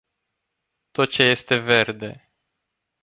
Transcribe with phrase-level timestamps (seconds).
[0.91, 2.31] Tot ce este verde.